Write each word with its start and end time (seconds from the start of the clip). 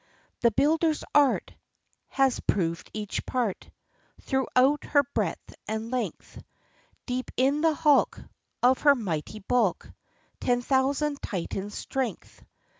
"The 0.39 0.49
builder's 0.49 1.03
art 1.13 1.53
Has 2.07 2.39
proved 2.39 2.89
each 2.91 3.23
part 3.27 3.69
Throughout 4.21 4.83
her 4.83 5.03
breadth 5.13 5.53
and 5.67 5.91
length; 5.91 6.41
Deep 7.05 7.29
in 7.37 7.61
the 7.61 7.75
hulk, 7.75 8.19
Of 8.63 8.79
her 8.81 8.95
mighty 8.95 9.41
bulk, 9.41 9.91
Ten 10.39 10.63
thousand 10.63 11.21
Titans' 11.21 11.75
strength." 11.75 12.43